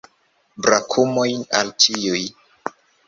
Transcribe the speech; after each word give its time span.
Brakumojn 0.67 1.43
al 1.59 1.69
ĉiuj! 1.85 2.23